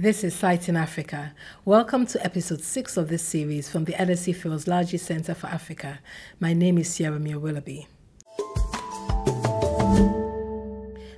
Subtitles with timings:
[0.00, 1.34] This is Citing Africa.
[1.64, 5.98] Welcome to episode 6 of this series from the LSE Firoz Lalji Center for Africa.
[6.38, 7.88] My name is Sierra Mia Willoughby.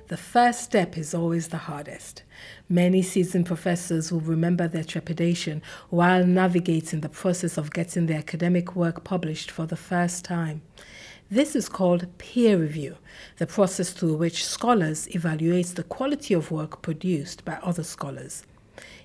[0.07, 2.23] The first step is always the hardest.
[2.67, 5.61] Many seasoned professors will remember their trepidation
[5.91, 10.63] while navigating the process of getting their academic work published for the first time.
[11.29, 12.97] This is called peer review,
[13.37, 18.43] the process through which scholars evaluate the quality of work produced by other scholars.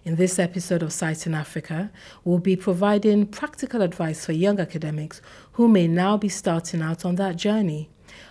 [0.06, 1.91] In this episode of Citing Africa,
[2.23, 5.20] we'll be providing practical advice for young academics
[5.55, 7.91] who may now be starting out on that journey.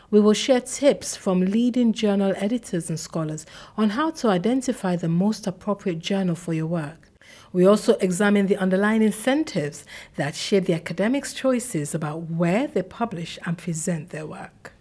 [0.09, 5.09] We will share tips from leading journal editors and scholars on how to identify the
[5.09, 7.09] most appropriate journal for your work.
[7.51, 9.83] We also examine the underlying incentives
[10.15, 14.74] that shape the academics' choices about where they publish and present their work.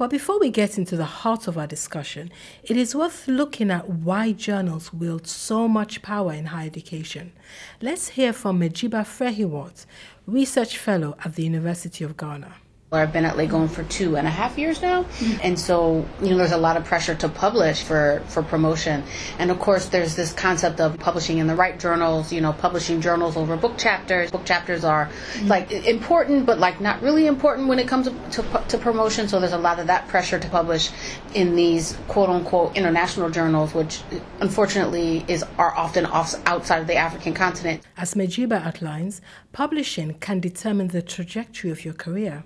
[0.00, 3.86] But before we get into the heart of our discussion, it is worth looking at
[3.86, 7.32] why journals wield so much power in higher education.
[7.82, 9.84] Let's hear from Mjiba Frehiwot,
[10.26, 12.54] Research Fellow at the University of Ghana.
[12.92, 15.38] I've been at Legon for two and a half years now, mm-hmm.
[15.44, 19.04] and so you know there's a lot of pressure to publish for for promotion,
[19.38, 22.32] and of course there's this concept of publishing in the right journals.
[22.32, 24.32] You know, publishing journals over book chapters.
[24.32, 25.46] Book chapters are mm-hmm.
[25.46, 29.28] like important, but like not really important when it comes to, to, to promotion.
[29.28, 30.90] So there's a lot of that pressure to publish
[31.32, 34.02] in these quote unquote international journals, which
[34.40, 37.82] unfortunately is are often off, outside of the African continent.
[37.96, 39.20] As Mjiba outlines,
[39.52, 42.42] publishing can determine the trajectory of your career.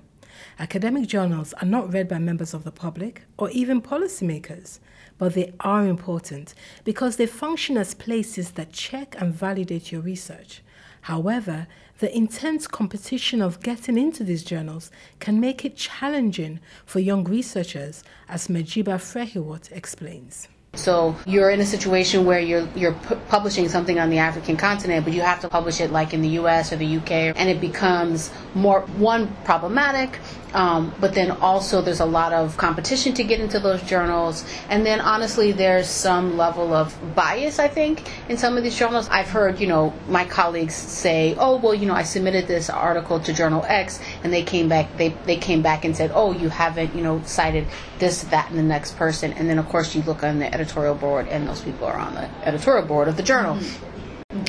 [0.59, 4.79] Academic journals are not read by members of the public or even policymakers,
[5.19, 10.63] but they are important because they function as places that check and validate your research.
[11.03, 11.67] However,
[11.99, 18.03] the intense competition of getting into these journals can make it challenging for young researchers,
[18.29, 20.49] as Mjiba Frehiwot explains.
[20.77, 25.05] So you're in a situation where you're you're pu- publishing something on the African continent,
[25.05, 26.73] but you have to publish it like in the U.S.
[26.73, 27.33] or the U.K.
[27.37, 30.19] and it becomes more one problematic.
[30.55, 34.87] Um, but then also there's a lot of competition to get into those journals, and
[34.87, 39.09] then honestly there's some level of bias I think in some of these journals.
[39.09, 43.19] I've heard you know my colleagues say, oh well you know I submitted this article
[43.21, 46.49] to Journal X, and they came back they they came back and said, oh you
[46.49, 47.67] haven't you know cited
[47.99, 50.95] this that and the next person, and then of course you look on the editorial
[50.95, 53.57] board, and those people are on the editorial board of the journal.
[53.57, 53.94] Mm-hmm.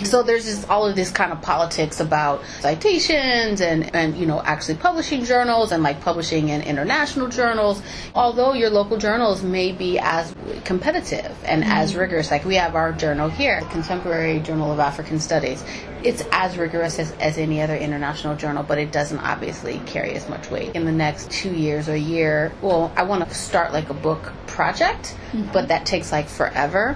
[0.06, 4.42] So there's just all of this kind of politics about citations and, and you know
[4.42, 7.82] actually publishing journals and like publishing in international journals.
[8.14, 10.34] Although your local journals may be as
[10.64, 11.72] competitive and mm-hmm.
[11.72, 15.64] as rigorous, like we have our journal here, the Contemporary Journal of African Studies.
[16.04, 20.30] It's as rigorous as, as any other international journal, but it doesn't obviously carry as
[20.30, 20.76] much weight.
[20.76, 24.32] In the next two years or year, well, I want to start like a book
[24.46, 25.52] project, mm-hmm.
[25.52, 26.96] but that takes like forever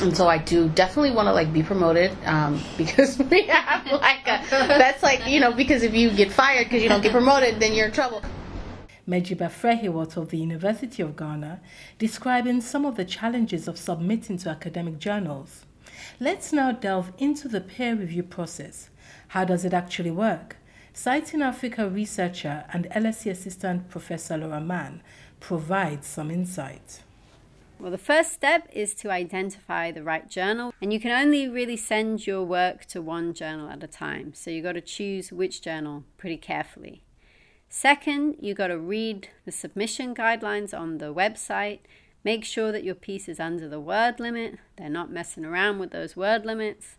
[0.00, 4.26] and so I do definitely want to like be promoted um, because we have like
[4.26, 7.60] a, that's like you know because if you get fired because you don't get promoted
[7.60, 8.22] then you're in trouble.
[9.06, 11.60] Mjiba Frehiwot of the University of Ghana
[11.98, 15.66] describing some of the challenges of submitting to academic journals.
[16.18, 18.88] Let's now delve into the peer review process.
[19.28, 20.56] How does it actually work?
[20.94, 25.02] Citing Africa researcher and LSE assistant professor Laura Mann
[25.38, 27.02] provides some insight.
[27.84, 31.76] Well, the first step is to identify the right journal, and you can only really
[31.76, 34.32] send your work to one journal at a time.
[34.32, 37.04] So you've got to choose which journal pretty carefully.
[37.68, 41.80] Second, you've got to read the submission guidelines on the website.
[42.24, 44.58] Make sure that your piece is under the word limit.
[44.78, 46.96] They're not messing around with those word limits.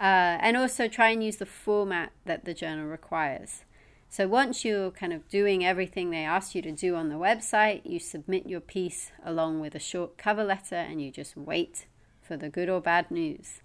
[0.00, 3.64] Uh, and also try and use the format that the journal requires.
[4.12, 7.80] So once you're kind of doing everything they ask you to do on the website,
[7.86, 11.86] you submit your piece along with a short cover letter and you just wait
[12.20, 13.62] for the good or bad news.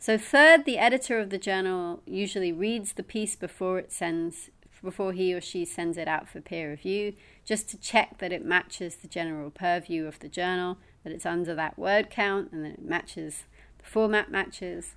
[0.00, 4.50] So third, the editor of the journal usually reads the piece before it sends
[4.82, 7.12] before he or she sends it out for peer review,
[7.44, 11.54] just to check that it matches the general purview of the journal, that it's under
[11.54, 13.44] that word count and that it matches
[13.78, 14.96] the format matches.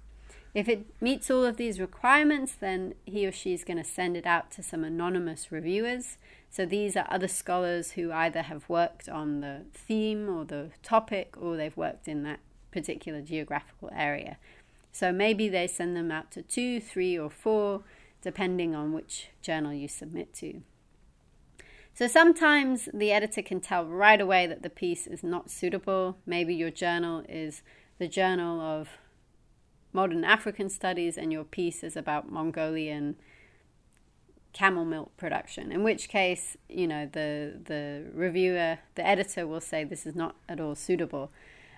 [0.53, 4.17] If it meets all of these requirements, then he or she is going to send
[4.17, 6.17] it out to some anonymous reviewers.
[6.49, 11.35] So these are other scholars who either have worked on the theme or the topic
[11.39, 12.39] or they've worked in that
[12.71, 14.37] particular geographical area.
[14.91, 17.83] So maybe they send them out to two, three, or four,
[18.23, 20.61] depending on which journal you submit to.
[21.93, 26.17] So sometimes the editor can tell right away that the piece is not suitable.
[26.25, 27.61] Maybe your journal is
[27.99, 28.87] the Journal of
[29.93, 33.15] modern African studies and your piece is about Mongolian
[34.53, 35.71] camel milk production.
[35.71, 40.35] In which case, you know, the the reviewer, the editor will say this is not
[40.47, 41.31] at all suitable.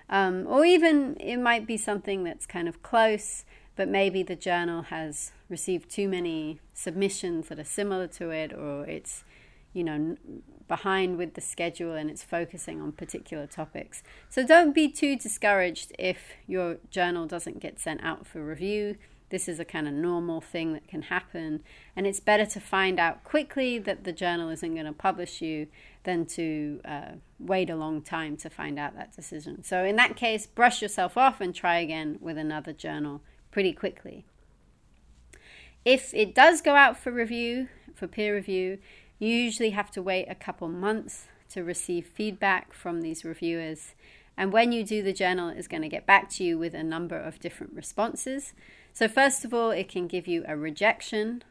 [0.10, 3.46] Um, or even it might be something that's kind of close,
[3.78, 8.86] but maybe the journal has received too many submissions that are similar to it, or
[8.86, 9.24] it's,
[9.74, 10.18] you know,
[10.68, 14.04] behind with the schedule and it's focusing on particular topics.
[14.30, 18.96] So don't be too discouraged if your journal doesn't get sent out for review.
[19.32, 21.64] This is a kind of normal thing that can happen,
[21.96, 25.68] and it's better to find out quickly that the journal isn't going to publish you
[26.04, 29.64] than to uh, wait a long time to find out that decision.
[29.64, 33.22] So, in that case, brush yourself off and try again with another journal
[33.52, 34.26] pretty quickly.
[35.86, 38.80] If it does go out for review, for peer review,
[39.22, 43.94] you usually have to wait a couple months to receive feedback from these reviewers.
[44.36, 46.82] And when you do, the journal is going to get back to you with a
[46.82, 48.54] number of different responses.
[48.94, 51.44] So, first of all, it can give you a rejection,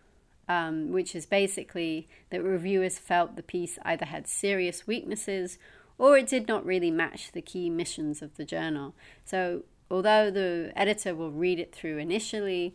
[0.48, 5.56] um, which is basically that reviewers felt the piece either had serious weaknesses
[5.96, 8.96] or it did not really match the key missions of the journal.
[9.24, 12.74] So, although the editor will read it through initially,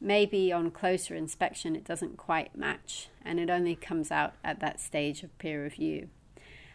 [0.00, 4.80] maybe on closer inspection it doesn't quite match and it only comes out at that
[4.80, 6.08] stage of peer review.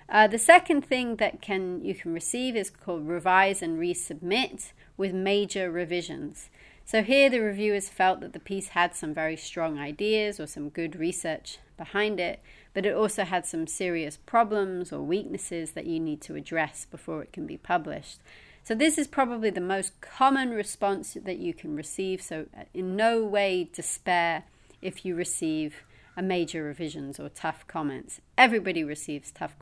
[0.10, 5.14] Uh, the second thing that can you can receive is called revise and resubmit with
[5.14, 6.50] major revisions.
[6.86, 10.70] So here the reviewers felt that the piece had some very strong ideas or some
[10.70, 12.42] good research behind it,
[12.74, 17.24] but it also had some serious problems or weaknesses that you need to address before
[17.24, 18.20] it can be published.
[18.64, 22.22] So this is probably the most common response that you can receive.
[22.22, 24.46] So uh, in no way despair
[24.82, 25.84] if you receive
[26.16, 28.22] a major revisions or tough comments.
[28.38, 29.56] Everybody receives tough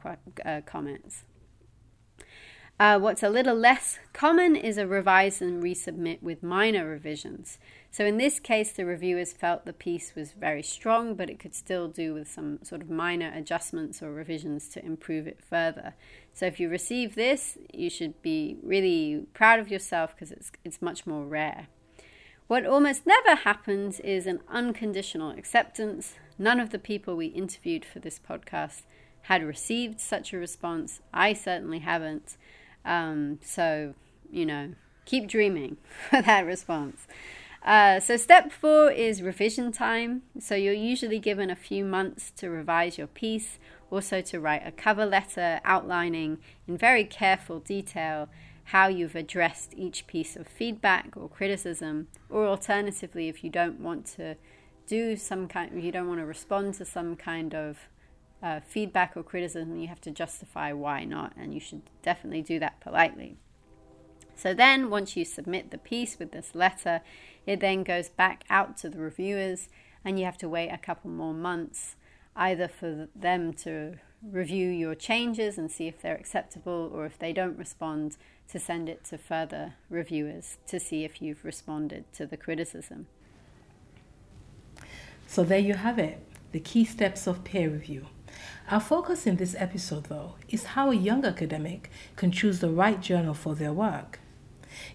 [0.46, 1.24] uh, comments.
[2.80, 7.60] Uh, what's a little less common is a revise and resubmit with minor revisions.
[7.92, 11.54] So in this case, the reviewers felt the piece was very strong, but it could
[11.54, 15.94] still do with some sort of minor adjustments or revisions to improve it further.
[16.34, 20.82] So if you receive this, you should be really proud of yourself because it's it's
[20.82, 21.68] much more rare.
[22.48, 26.16] What almost never happens is an unconditional acceptance.
[26.40, 28.84] None of the people we interviewed for this podcast
[29.24, 31.02] had received such a response.
[31.14, 32.38] I certainly haven't.
[32.86, 33.96] Um, so,
[34.32, 35.78] you know, keep dreaming
[36.10, 37.06] for that response.
[37.64, 40.24] Uh, so, step four is revision time.
[40.40, 43.60] So, you're usually given a few months to revise your piece,
[43.92, 48.30] also to write a cover letter outlining in very careful detail
[48.66, 54.06] how you've addressed each piece of feedback or criticism, or alternatively, if you don't want
[54.06, 54.36] to
[54.88, 57.78] do some kind, you don't want to respond to some kind of
[58.42, 62.60] uh, feedback or criticism, you have to justify why not, and you should definitely do
[62.60, 63.38] that politely.
[64.36, 67.02] So then, once you submit the piece with this letter,
[67.46, 69.70] it then goes back out to the reviewers,
[70.04, 71.96] and you have to wait a couple more months
[72.36, 77.34] either for them to review your changes and see if they're acceptable, or if they
[77.34, 78.18] don't respond,
[78.50, 83.08] to send it to further reviewers to see if you've responded to the criticism.
[85.28, 88.08] So, there you have it the key steps of peer review.
[88.70, 93.02] Our focus in this episode, though, is how a young academic can choose the right
[93.02, 94.20] journal for their work.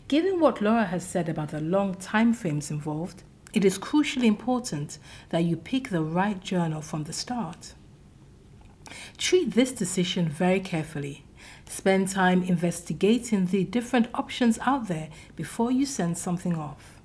[0.08, 3.22] Given what Laura has said about the long time frames involved,
[3.52, 4.98] it is crucially important
[5.30, 7.74] that you pick the right journal from the start.
[9.18, 11.24] Treat this decision very carefully.
[11.68, 17.00] Spend time investigating the different options out there before you send something off.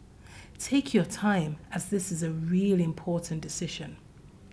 [0.60, 3.98] Take your time, as this is a really important decision.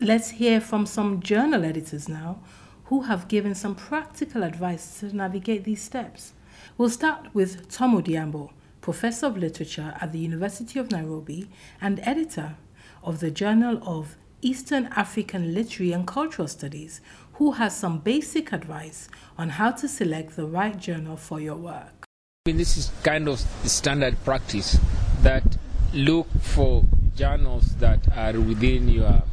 [0.00, 2.38] Let's hear from some journal editors now
[2.84, 6.34] who have given some practical advice to navigate these steps.
[6.76, 11.50] We'll start with Tom Odhiambo, Professor of Literature at the University of Nairobi
[11.80, 12.54] and editor
[13.02, 17.00] of the Journal of Eastern African Literary and Cultural Studies,
[17.32, 22.04] who has some basic advice on how to select the right journal for your work.
[22.46, 24.78] I mean, this is kind of standard practice
[25.22, 25.58] that
[25.92, 26.84] look for
[27.16, 29.24] journals that are within your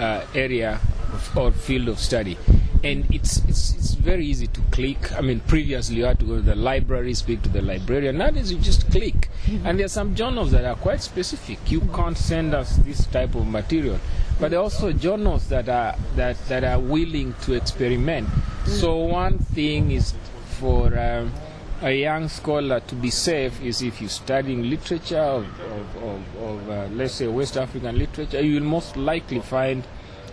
[0.00, 0.80] uh, area
[1.12, 2.36] of, or field of study.
[2.82, 5.12] And it's, it's it's very easy to click.
[5.12, 8.16] I mean, previously you had to go to the library, speak to the librarian.
[8.16, 9.28] Nowadays you just click.
[9.44, 9.66] Mm-hmm.
[9.66, 11.70] And there are some journals that are quite specific.
[11.70, 13.98] You can't send us this type of material.
[14.40, 18.28] But there are also journals that are that, that are willing to experiment.
[18.28, 18.70] Mm-hmm.
[18.70, 20.14] So one thing is
[20.58, 21.32] for um,
[21.82, 26.70] a young scholar to be safe is if you're studying literature of, of, of, of
[26.70, 29.84] uh, let's say, West African literature, you will most likely find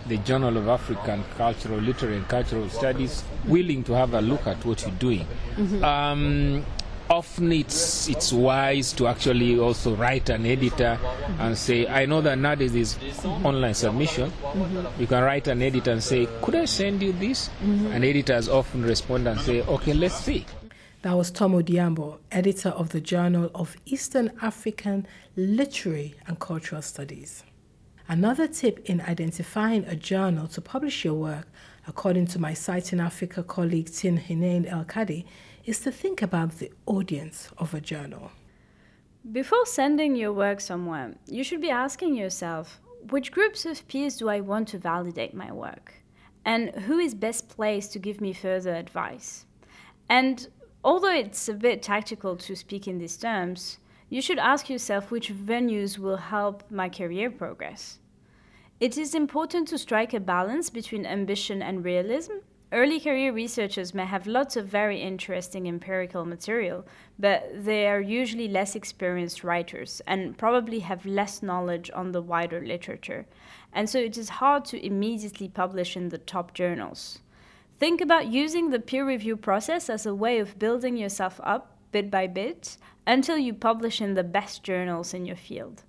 [0.06, 4.64] the Journal of African Cultural, Literary and Cultural Studies willing to have a look at
[4.64, 5.26] what you're doing.
[5.56, 5.84] Mm-hmm.
[5.84, 6.64] Um,
[7.10, 11.40] often it's it's wise to actually also write an editor mm-hmm.
[11.40, 14.30] and say, I know that nowadays is online submission.
[14.30, 15.00] Mm-hmm.
[15.00, 17.48] You can write an editor and say, Could I send you this?
[17.62, 17.86] Mm-hmm.
[17.88, 20.44] And editors often respond and say, Okay, let's see.
[21.02, 27.44] That was Tom Odhiambo, editor of the Journal of Eastern African Literary and Cultural Studies.
[28.08, 31.46] Another tip in identifying a journal to publish your work,
[31.86, 35.24] according to my Citing Africa colleague Tin Hinane El Kadi,
[35.64, 38.32] is to think about the audience of a journal.
[39.30, 44.28] Before sending your work somewhere, you should be asking yourself which groups of peers do
[44.28, 45.94] I want to validate my work?
[46.44, 49.44] And who is best placed to give me further advice?
[50.08, 50.48] And
[50.84, 55.32] although it's a bit tactical to speak in these terms, you should ask yourself which
[55.32, 57.98] venues will help my career progress.
[58.80, 62.34] It is important to strike a balance between ambition and realism.
[62.70, 66.86] Early career researchers may have lots of very interesting empirical material,
[67.18, 72.60] but they are usually less experienced writers and probably have less knowledge on the wider
[72.60, 73.26] literature.
[73.72, 77.20] And so it is hard to immediately publish in the top journals.
[77.78, 82.10] Think about using the peer review process as a way of building yourself up bit
[82.10, 85.84] by bit until you publish in the best journals in your field.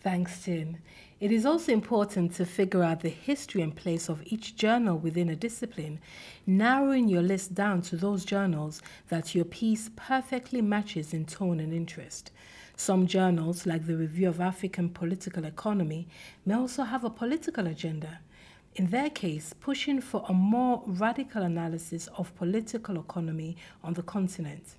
[0.00, 0.78] Thanks, Tin.
[1.18, 5.30] It is also important to figure out the history and place of each journal within
[5.30, 5.98] a discipline,
[6.46, 11.72] narrowing your list down to those journals that your piece perfectly matches in tone and
[11.72, 12.30] interest.
[12.76, 16.06] Some journals, like the Review of African Political Economy,
[16.44, 18.20] may also have a political agenda.
[18.76, 24.76] In their case, pushing for a more radical analysis of political economy on the continent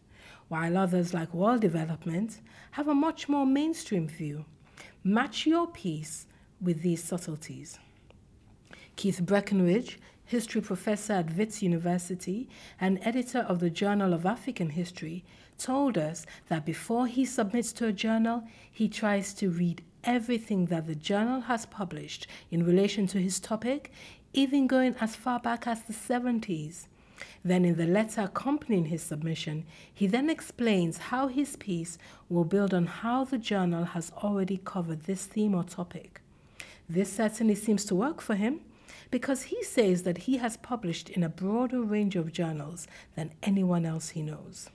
[0.47, 2.39] while others, like World Development,
[2.71, 4.45] have a much more mainstream view.
[5.03, 6.27] Match your piece
[6.61, 7.79] with these subtleties.
[8.95, 12.49] Keith Breckenridge, history professor at Wits University
[12.79, 15.23] and editor of the Journal of African History,
[15.57, 20.87] told us that before he submits to a journal, he tries to read everything that
[20.87, 23.91] the journal has published in relation to his topic,
[24.33, 26.87] even going as far back as the 70s.
[27.43, 31.97] Then, in the letter accompanying his submission, he then explains how his piece
[32.29, 36.21] will build on how the journal has already covered this theme or topic.
[36.89, 38.61] This certainly seems to work for him
[39.11, 43.85] because he says that he has published in a broader range of journals than anyone
[43.85, 44.69] else he knows.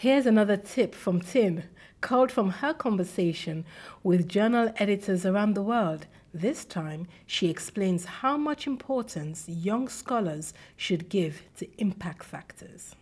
[0.00, 1.64] Here's another tip from Tin,
[2.00, 3.66] culled from her conversation
[4.02, 10.54] with journal editors around the world this time, she explains how much importance young scholars
[10.74, 12.96] should give to impact factors.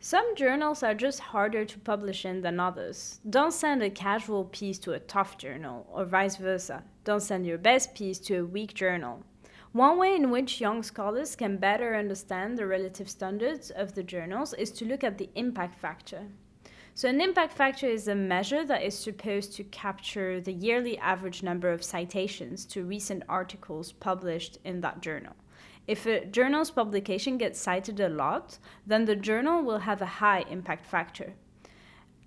[0.00, 3.20] Some journals are just harder to publish in than others.
[3.30, 6.82] Don't send a casual piece to a tough journal, or vice versa.
[7.04, 9.22] Don't send your best piece to a weak journal.
[9.72, 14.52] One way in which young scholars can better understand the relative standards of the journals
[14.54, 16.26] is to look at the impact factor.
[16.96, 21.44] So, an impact factor is a measure that is supposed to capture the yearly average
[21.44, 25.34] number of citations to recent articles published in that journal.
[25.86, 30.44] If a journal's publication gets cited a lot, then the journal will have a high
[30.50, 31.34] impact factor.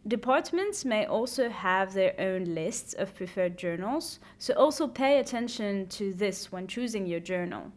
[0.05, 6.13] Departments may also have their own lists of preferred journals, so also pay attention to
[6.13, 7.71] this when choosing your journal.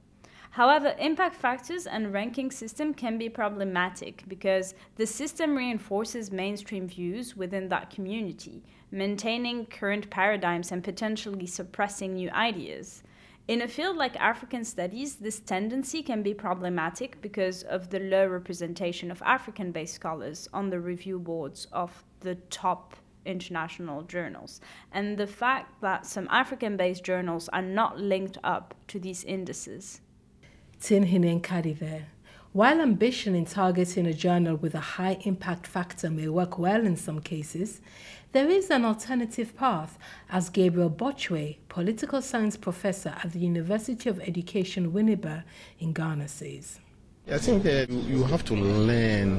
[0.50, 7.36] However, impact factors and ranking system can be problematic because the system reinforces mainstream views
[7.36, 13.04] within that community, maintaining current paradigms and potentially suppressing new ideas.
[13.48, 18.26] In a field like African studies, this tendency can be problematic because of the low
[18.26, 24.60] representation of African based scholars on the review boards of the top international journals,
[24.90, 30.00] and the fact that some African based journals are not linked up to these indices.
[32.52, 36.96] While ambition in targeting a journal with a high impact factor may work well in
[36.96, 37.80] some cases,
[38.36, 44.20] there is an alternative path, as Gabriel Botchwey, political science professor at the University of
[44.20, 45.42] Education Winneba
[45.80, 46.78] in Ghana, says.
[47.32, 49.38] I think that you have to learn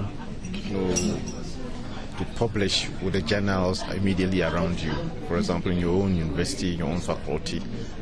[0.72, 4.94] know, to publish with the journals immediately around you.
[5.27, 7.62] For example, in your own university, your own faculty.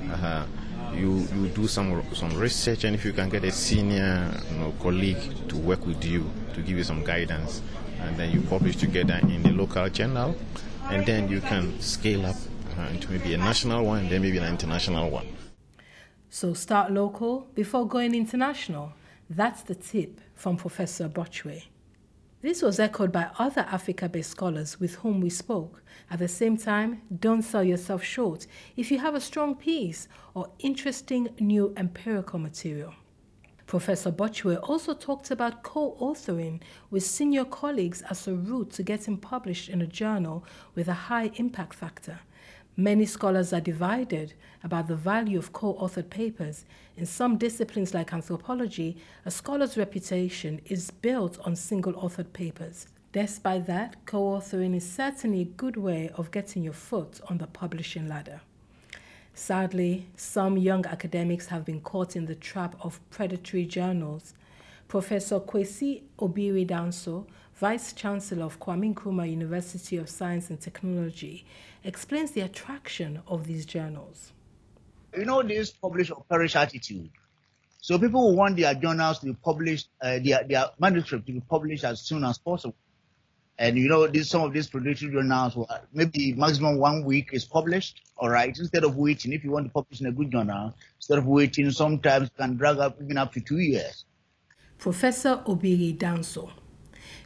[0.09, 0.45] Uh-huh
[0.93, 4.73] you you do some some research, and if you can get a senior you know,
[4.81, 6.23] colleague to work with you
[6.53, 7.61] to give you some guidance,
[7.99, 10.33] and then you publish together in the local journal,
[10.89, 12.35] and then you can scale up
[12.77, 15.27] uh, into maybe a national one, and then maybe an international one.
[16.29, 18.93] So start local before going international.
[19.29, 21.63] That's the tip from Professor Botchwey.
[22.41, 25.81] This was echoed by other Africa based scholars with whom we spoke.
[26.11, 28.45] At the same time, don't sell yourself short
[28.77, 32.93] if you have a strong piece or interesting new empirical material.
[33.67, 39.17] Professor Botchwey also talked about co authoring with senior colleagues as a route to getting
[39.17, 40.45] published in a journal
[40.75, 42.19] with a high impact factor.
[42.77, 46.65] Many scholars are divided about the value of co authored papers.
[46.95, 52.88] In some disciplines like anthropology, a scholar's reputation is built on single authored papers.
[53.13, 57.48] Despite that, co authoring is certainly a good way of getting your foot on the
[57.48, 58.41] publishing ladder.
[59.37, 64.33] Sadly, some young academics have been caught in the trap of predatory journals.
[64.87, 67.25] Professor Kwasi Obiri Danso,
[67.55, 71.45] Vice Chancellor of Kwame Nkrumah University of Science and Technology,
[71.83, 74.31] explains the attraction of these journals.
[75.15, 77.09] You know, this publish or perish attitude.
[77.81, 81.83] So people want their journals to be published, uh, their, their manuscript to be published
[81.83, 82.77] as soon as possible.
[83.57, 85.57] And you know, this, some of these predatory journals,
[85.93, 88.01] maybe maximum one week is published.
[88.17, 91.17] All right, instead of waiting, if you want to publish in a good journal, instead
[91.17, 94.05] of waiting, sometimes can drag up even up to two years.
[94.77, 96.51] Professor Obiri Danso.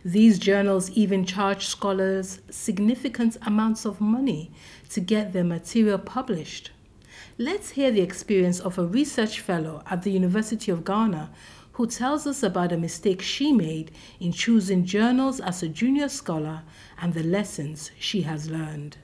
[0.05, 4.51] These journals even charge scholars significant amounts of money
[4.91, 6.71] to get their material published.
[7.37, 11.31] Let's hear the experience of a research fellow at the University of Ghana
[11.79, 16.61] who tells us about a mistake she made in choosing journals as a junior scholar
[17.01, 18.97] and the lessons she has learned.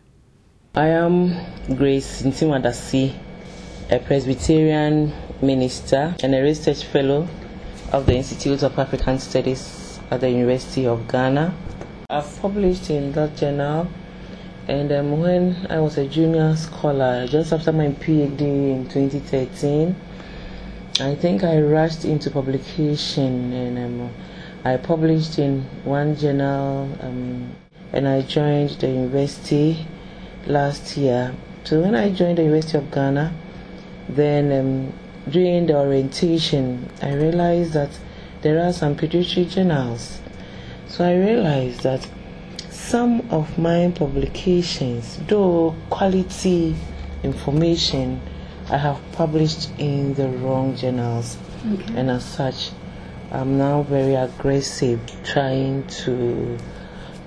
[0.75, 1.38] I am
[1.77, 3.15] Grace Ntimadasi,
[3.89, 7.29] a Presbyterian minister and a research fellow
[7.94, 11.55] of the Institute of African Studies at the University of Ghana.
[12.10, 13.88] I've published in that journal,
[14.67, 19.96] and um, when I was a junior scholar, just after my PhD in 2013,
[20.98, 24.10] I think I rushed into publication and um,
[24.64, 27.52] I published in one journal um,
[27.92, 29.86] and I joined the university
[30.48, 31.36] last year.
[31.66, 33.34] So when I joined the University of Ghana,
[34.08, 34.94] then um,
[35.30, 37.90] during the orientation, I realized that
[38.42, 40.22] there are some predatory journals.
[40.88, 42.08] So I realized that
[42.70, 46.74] some of my publications, though quality
[47.22, 48.22] information,
[48.69, 51.38] I have published in the wrong journals,
[51.72, 51.93] okay.
[51.95, 52.72] and as such,
[53.31, 56.57] I'm now very aggressive trying to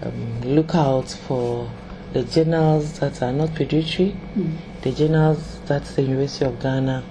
[0.02, 1.70] um, look out for
[2.12, 4.56] the journals that are not predatory, mm.
[4.82, 7.04] the journals that the University of Ghana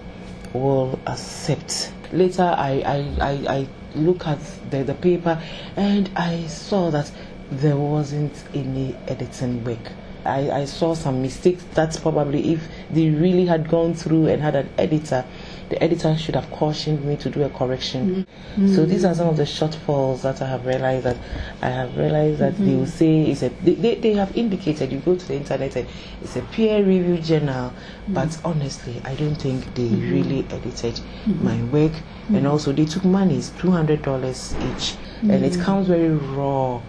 [0.54, 1.92] will accept.
[2.12, 4.40] Later, I, I, I, I look at
[4.72, 5.42] the, the paper
[5.76, 7.12] and I saw that
[7.52, 9.92] there wasn't any editing work.
[10.28, 11.64] I, I saw some mistakes.
[11.74, 15.26] That's probably if they really had gone through and had an editor,
[15.70, 18.26] the editor should have cautioned me to do a correction.
[18.56, 18.76] Mm-hmm.
[18.76, 21.18] So these are some of the shortfalls that I have realized that
[21.62, 22.66] I have realized that mm-hmm.
[22.66, 25.76] they will say is a they, they, they, have indicated you go to the internet
[25.76, 25.88] and
[26.22, 28.14] it's a peer review journal, mm-hmm.
[28.14, 30.12] but honestly I don't think they mm-hmm.
[30.12, 31.44] really edited mm-hmm.
[31.44, 31.94] my work
[32.28, 32.48] and mm-hmm.
[32.48, 36.82] also they took money, two hundred dollars each, and it comes very raw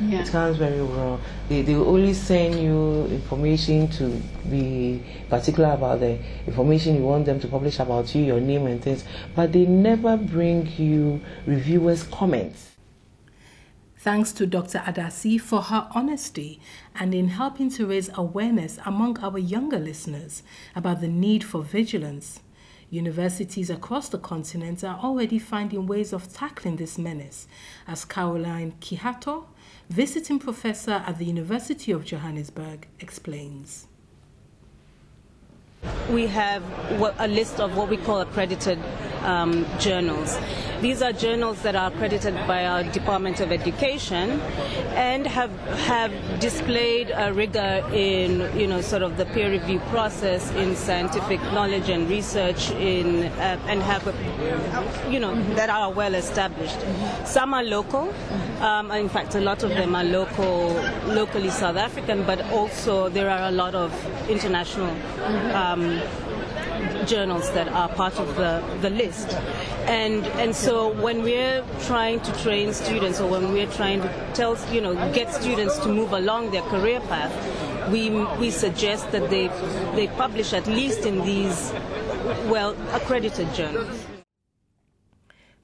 [0.00, 0.20] yeah.
[0.20, 1.20] It sounds very wrong.
[1.48, 4.08] They, they will only send you information to
[4.50, 8.82] be particular about the information you want them to publish about you, your name and
[8.82, 9.04] things,
[9.34, 12.72] but they never bring you reviewers' comments.
[13.98, 14.78] Thanks to Dr.
[14.78, 16.60] Adasi for her honesty
[16.94, 20.44] and in helping to raise awareness among our younger listeners
[20.76, 22.40] about the need for vigilance.
[22.88, 27.48] Universities across the continent are already finding ways of tackling this menace,
[27.88, 29.46] as Caroline Kihato,
[29.88, 33.86] visiting professor at the University of Johannesburg, explains.
[36.10, 36.62] We have
[37.18, 38.78] a list of what we call accredited
[39.26, 40.38] um, journals.
[40.80, 44.40] These are journals that are accredited by our Department of Education
[44.94, 45.50] and have
[45.86, 51.40] have displayed a rigor in you know sort of the peer review process in scientific
[51.52, 54.04] knowledge and research in uh, and have
[55.10, 56.78] you know that are well established.
[57.24, 58.12] Some are local.
[58.60, 60.72] Um, in fact, a lot of them are local,
[61.06, 63.90] locally South African, but also there are a lot of
[64.28, 64.90] international
[65.54, 66.00] um,
[67.06, 69.15] journals that are part of the, the list.
[69.86, 74.56] And, and so when we're trying to train students or when we're trying to tell,
[74.72, 77.32] you know, get students to move along their career path,
[77.90, 79.48] we, we suggest that they,
[79.94, 81.72] they publish at least in these
[82.46, 84.04] well accredited journals.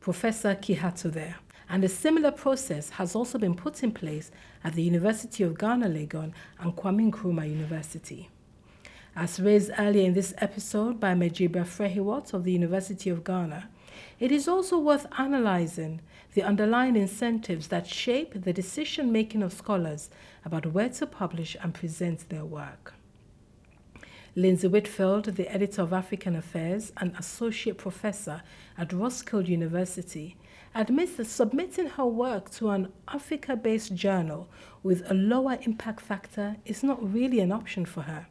[0.00, 1.36] Professor Kihato there.
[1.68, 4.30] And a similar process has also been put in place
[4.62, 8.28] at the University of Ghana Legon and Kwame Nkrumah University.
[9.14, 13.68] As raised earlier in this episode by Mjiba Frehiwot of the University of Ghana,
[14.18, 16.01] it is also worth analyzing
[16.33, 20.09] the underlying incentives that shape the decision making of scholars
[20.46, 22.94] about where to publish and present their work.
[24.35, 28.42] Lindsay Whitfield, the editor of African Affairs and associate professor
[28.79, 30.38] at Roskilde University,
[30.75, 34.48] admits that submitting her work to an Africa based journal
[34.83, 38.27] with a lower impact factor is not really an option for her.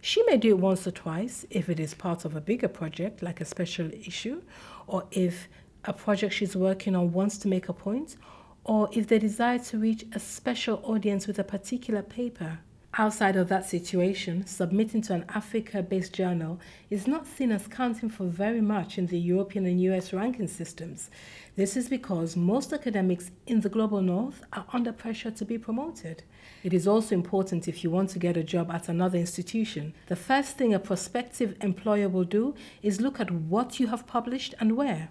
[0.00, 3.22] She may do it once or twice if it is part of a bigger project,
[3.22, 4.42] like a special issue,
[4.86, 5.48] or if
[5.84, 8.16] a project she's working on wants to make a point,
[8.64, 12.60] or if they desire to reach a special audience with a particular paper.
[12.98, 16.58] Outside of that situation, submitting to an Africa based journal
[16.90, 21.08] is not seen as counting for very much in the European and US ranking systems.
[21.54, 26.24] This is because most academics in the global north are under pressure to be promoted.
[26.64, 29.94] It is also important if you want to get a job at another institution.
[30.08, 34.54] The first thing a prospective employer will do is look at what you have published
[34.58, 35.10] and where.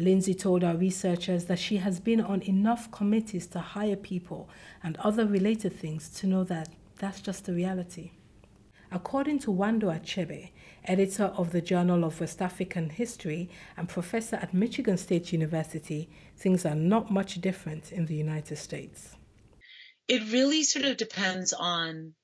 [0.00, 4.48] Lindsay told our researchers that she has been on enough committees to hire people
[4.84, 8.12] and other related things to know that that's just the reality.
[8.90, 10.50] According to Nwando Achebe,
[10.84, 16.64] editor of the Journal of West African History and professor at Michigan State University, things
[16.64, 19.14] are not much different in the United States.
[20.08, 22.14] It really sort of depends on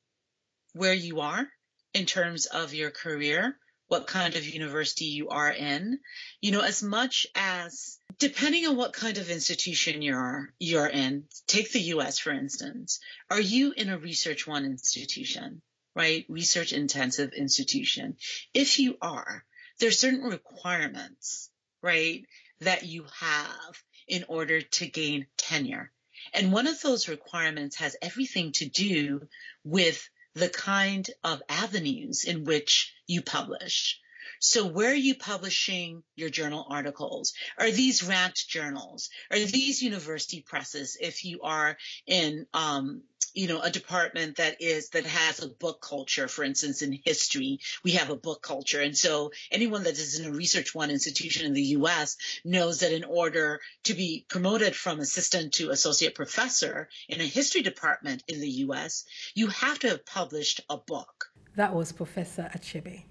[0.72, 1.46] where you are
[1.92, 3.58] in terms of your career,
[3.88, 5.98] what kind of university you are in.
[6.40, 11.72] You know, as much as depending on what kind of institution you're you're in, take
[11.72, 13.00] the US for instance.
[13.30, 15.62] Are you in a research one institution,
[15.94, 16.24] right?
[16.28, 18.16] Research intensive institution.
[18.52, 19.44] If you are,
[19.80, 21.50] there's certain requirements,
[21.82, 22.24] right,
[22.60, 25.90] that you have in order to gain tenure.
[26.32, 29.28] And one of those requirements has everything to do
[29.64, 34.00] with the kind of avenues in which you publish.
[34.46, 37.32] So where are you publishing your journal articles?
[37.56, 39.08] Are these ranked journals?
[39.30, 40.98] Are these university presses?
[41.00, 45.80] If you are in, um, you know, a department that is, that has a book
[45.80, 48.82] culture, for instance, in history, we have a book culture.
[48.82, 52.18] And so anyone that is in a research one institution in the U.S.
[52.44, 57.62] knows that in order to be promoted from assistant to associate professor in a history
[57.62, 61.30] department in the U.S., you have to have published a book.
[61.56, 63.04] That was Professor Achebe.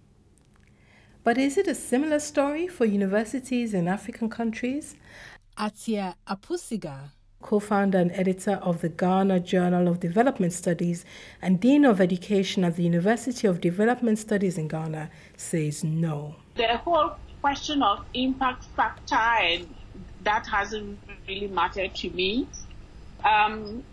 [1.23, 4.95] But is it a similar story for universities in African countries?
[5.57, 11.05] Atia Apusiga, co founder and editor of the Ghana Journal of Development Studies
[11.41, 16.35] and Dean of Education at the University of Development Studies in Ghana, says no.
[16.55, 19.73] The whole question of impact factor and
[20.25, 22.49] that hasn't really mattered to me.
[23.23, 23.85] Um,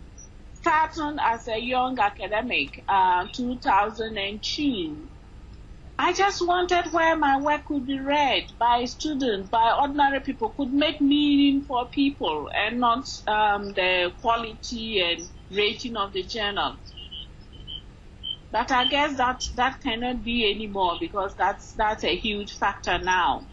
[0.55, 4.97] starting as a young academic, uh, 2002,
[6.03, 10.73] I just wanted where my work could be read by students, by ordinary people, could
[10.73, 16.79] make meaning for people and not um, the quality and rating of the journal.
[18.51, 23.47] But I guess that that cannot be anymore because that's that's a huge factor now.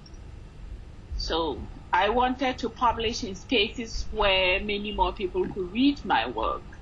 [1.17, 6.76] So I wanted to publish in spaces where many more people could read my work.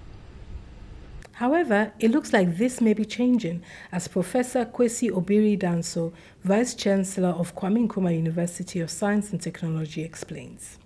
[1.35, 6.13] However, it looks like this may be changing, as Professor Kwasi Obiri Danso,
[6.45, 10.79] Vice Chancellor of Kwame Nkrumah University of Science and Technology, explains.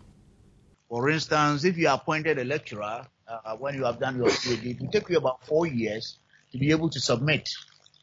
[0.88, 4.72] For instance, if you are appointed a lecturer uh, when you have done your PhD,
[4.72, 6.18] it will take you about four years
[6.52, 7.48] to be able to submit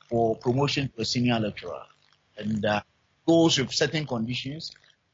[0.09, 1.83] for promotion to a senior lecturer.
[2.39, 2.81] And uh,
[3.27, 4.71] goes with certain conditions.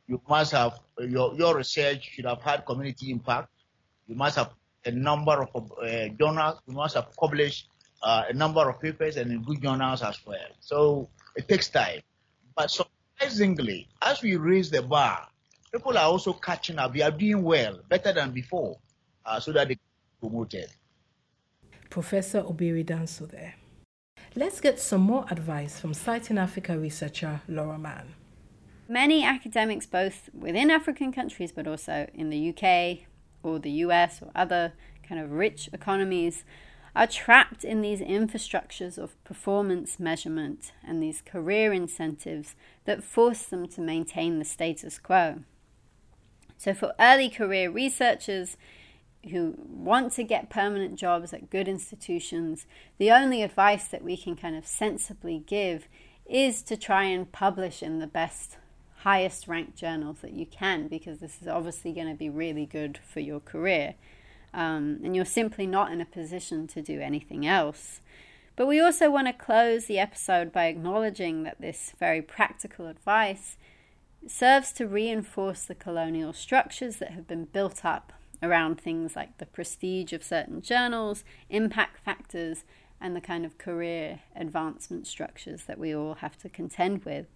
[0.07, 3.49] You must have your your research should have had community impact.
[4.07, 4.51] You must have
[4.85, 6.61] a number of uh, journals.
[6.67, 7.69] We must have published
[8.03, 10.49] uh, a number of papers and in good journals as well.
[10.61, 12.01] So it takes time.
[12.57, 15.29] But surprisingly, as we raise the bar,
[15.73, 16.93] people are also catching up.
[16.93, 18.79] We are doing well, better than before,
[19.25, 19.83] uh, so that they can
[20.21, 20.69] be promoted.
[21.91, 23.55] Professor Obiri Danso there.
[24.35, 28.15] Let's get some more advice from Citing Africa researcher Laura Mann.
[28.89, 33.07] Many academics, both within African countries but also in the UK,
[33.43, 34.73] or the US or other
[35.07, 36.45] kind of rich economies
[36.95, 43.67] are trapped in these infrastructures of performance measurement and these career incentives that force them
[43.67, 45.41] to maintain the status quo.
[46.59, 48.57] So, for early career researchers
[49.31, 52.67] who want to get permanent jobs at good institutions,
[52.99, 55.89] the only advice that we can kind of sensibly give
[56.27, 58.59] is to try and publish in the best
[59.03, 62.99] highest ranked journals that you can because this is obviously going to be really good
[62.99, 63.95] for your career.
[64.55, 68.01] Um, and you're simply not in a position to do anything else.
[68.55, 73.57] But we also want to close the episode by acknowledging that this very practical advice
[74.27, 78.13] serves to reinforce the colonial structures that have been built up
[78.43, 82.65] around things like the prestige of certain journals, impact factors,
[83.01, 87.27] and the kind of career advancement structures that we all have to contend with.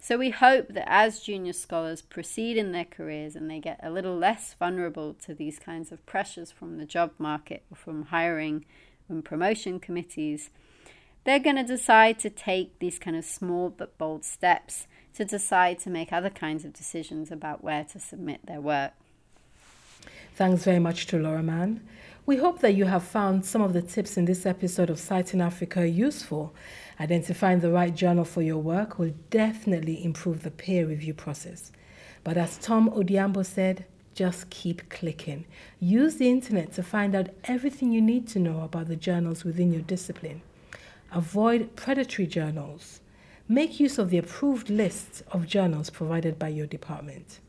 [0.00, 3.90] So we hope that as junior scholars proceed in their careers and they get a
[3.90, 8.64] little less vulnerable to these kinds of pressures from the job market or from hiring
[9.08, 10.50] and promotion committees,
[11.24, 15.80] they're going to decide to take these kind of small but bold steps to decide
[15.80, 18.92] to make other kinds of decisions about where to submit their work.
[20.36, 21.86] Thanks very much to Laura Mann.
[22.28, 25.40] We hope that you have found some of the tips in this episode of Citing
[25.40, 26.54] Africa useful.
[27.00, 31.72] Identifying the right journal for your work will definitely improve the peer review process.
[32.24, 35.46] But as Tom Odhiambo said, just keep clicking.
[35.80, 39.72] Use the internet to find out everything you need to know about the journals within
[39.72, 40.42] your discipline.
[41.10, 43.00] Avoid predatory journals.
[43.48, 47.40] Make use of the approved lists of journals provided by your department.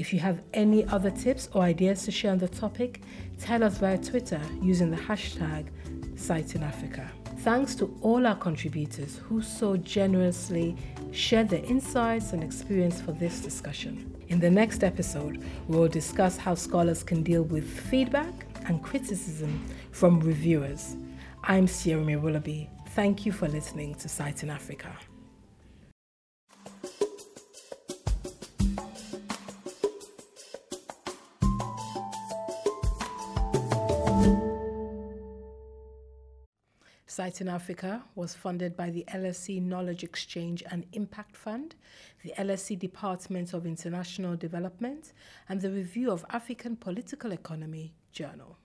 [0.00, 3.02] If you have any other tips or ideas to share on the topic,
[3.38, 5.66] tell us via Twitter using the hashtag
[6.14, 7.06] CitingAfrica.
[7.40, 10.74] Thanks to all our contributors who so generously
[11.10, 14.16] shared their insights and experience for this discussion.
[14.28, 18.32] In the next episode, we will discuss how scholars can deal with feedback
[18.68, 20.96] and criticism from reviewers.
[21.44, 22.70] I'm Sierra Willoughby.
[22.94, 24.96] Thank you for listening to Citing Africa.
[37.10, 41.74] Citing Africa was funded by the LSE Knowledge Exchange and Impact Fund,
[42.22, 45.12] the LSE Department of International Development,
[45.48, 48.59] and the Review of African Political Economy Journal.